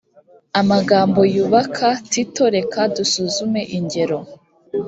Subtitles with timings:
[0.61, 4.17] amagambo yubaka tito reka dusuzume ingero